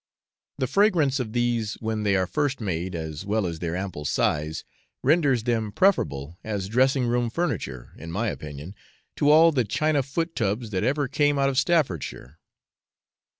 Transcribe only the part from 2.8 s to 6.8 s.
as well as their ample size, renders them preferable as